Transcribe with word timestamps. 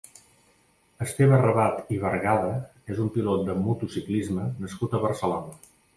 Esteve 1.05 1.41
Rabat 1.41 1.91
i 1.95 1.99
Bergada 2.05 2.49
és 2.95 3.03
un 3.05 3.11
pilot 3.19 3.45
de 3.51 3.57
motociclisme 3.67 4.47
nascut 4.65 4.97
a 4.97 5.03
Barcelona. 5.05 5.59